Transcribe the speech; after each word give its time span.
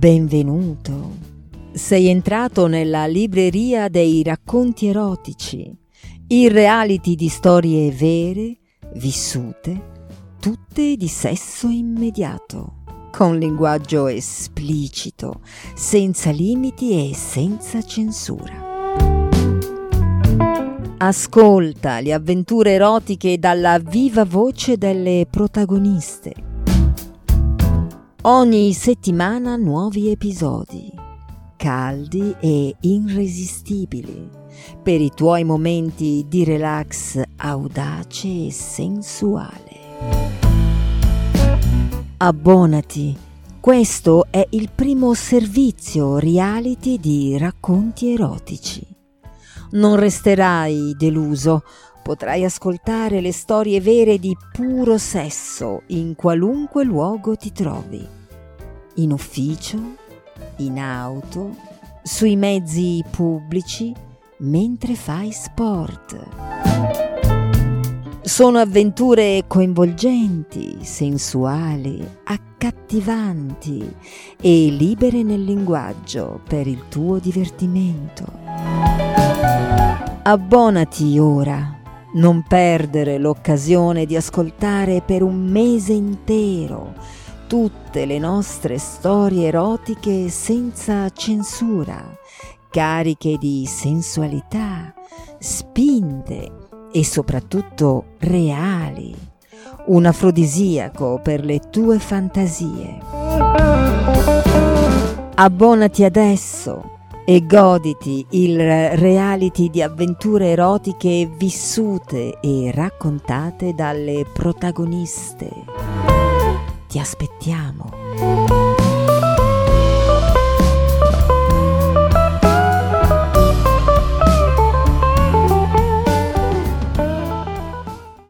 Benvenuto. 0.00 1.10
Sei 1.72 2.06
entrato 2.06 2.68
nella 2.68 3.04
libreria 3.04 3.90
dei 3.90 4.22
racconti 4.22 4.86
erotici, 4.86 5.70
il 6.28 6.50
reality 6.50 7.14
di 7.14 7.28
storie 7.28 7.90
vere, 7.90 8.56
vissute, 8.94 9.88
tutte 10.40 10.96
di 10.96 11.06
sesso 11.06 11.68
immediato, 11.68 12.76
con 13.10 13.38
linguaggio 13.38 14.06
esplicito, 14.06 15.42
senza 15.74 16.30
limiti 16.30 17.10
e 17.10 17.14
senza 17.14 17.82
censura. 17.82 18.68
Ascolta 20.96 22.00
le 22.00 22.14
avventure 22.14 22.72
erotiche 22.72 23.38
dalla 23.38 23.78
viva 23.78 24.24
voce 24.24 24.78
delle 24.78 25.26
protagoniste 25.28 26.48
Ogni 28.24 28.74
settimana 28.74 29.56
nuovi 29.56 30.10
episodi, 30.10 30.92
caldi 31.56 32.36
e 32.38 32.76
irresistibili, 32.80 34.28
per 34.82 35.00
i 35.00 35.10
tuoi 35.14 35.42
momenti 35.42 36.26
di 36.28 36.44
relax 36.44 37.18
audace 37.38 38.48
e 38.48 38.52
sensuale. 38.52 39.78
Abbonati, 42.18 43.16
questo 43.58 44.26
è 44.28 44.46
il 44.50 44.68
primo 44.74 45.14
servizio 45.14 46.18
reality 46.18 46.98
di 46.98 47.38
racconti 47.38 48.12
erotici. 48.12 48.86
Non 49.70 49.96
resterai 49.96 50.94
deluso, 50.94 51.62
potrai 52.02 52.44
ascoltare 52.44 53.20
le 53.20 53.32
storie 53.32 53.80
vere 53.80 54.18
di 54.18 54.36
puro 54.52 54.98
sesso 54.98 55.82
in 55.88 56.14
qualunque 56.14 56.84
luogo 56.84 57.36
ti 57.36 57.52
trovi. 57.52 58.06
In 58.96 59.12
ufficio, 59.12 59.78
in 60.56 60.78
auto, 60.78 61.56
sui 62.02 62.36
mezzi 62.36 63.04
pubblici, 63.10 63.94
mentre 64.38 64.94
fai 64.94 65.32
sport. 65.32 66.18
Sono 68.22 68.58
avventure 68.58 69.44
coinvolgenti, 69.46 70.78
sensuali, 70.82 72.06
accattivanti 72.24 73.96
e 74.40 74.68
libere 74.70 75.22
nel 75.22 75.42
linguaggio 75.42 76.40
per 76.46 76.66
il 76.66 76.84
tuo 76.88 77.18
divertimento. 77.18 78.24
Abbonati 80.22 81.18
ora 81.18 81.79
non 82.14 82.42
perdere 82.42 83.18
l'occasione 83.18 84.06
di 84.06 84.16
ascoltare 84.16 85.00
per 85.00 85.22
un 85.22 85.36
mese 85.36 85.92
intero 85.92 86.94
tutte 87.50 88.06
le 88.06 88.20
nostre 88.20 88.78
storie 88.78 89.48
erotiche 89.48 90.28
senza 90.28 91.10
censura, 91.10 92.16
cariche 92.70 93.38
di 93.38 93.66
sensualità, 93.66 94.94
spinte 95.36 96.52
e 96.92 97.04
soprattutto 97.04 98.14
reali, 98.18 99.12
un 99.86 100.06
afrodisiaco 100.06 101.18
per 101.20 101.44
le 101.44 101.58
tue 101.70 101.98
fantasie. 101.98 103.00
Abbonati 105.34 106.04
adesso 106.04 106.99
e 107.24 107.46
goditi 107.46 108.26
il 108.30 108.58
reality 108.96 109.70
di 109.70 109.82
avventure 109.82 110.50
erotiche 110.50 111.28
vissute 111.36 112.38
e 112.40 112.70
raccontate 112.74 113.74
dalle 113.74 114.24
protagoniste. 114.32 115.48
Ti 116.86 116.98
aspettiamo. 116.98 118.69